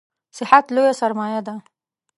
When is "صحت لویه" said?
0.37-0.93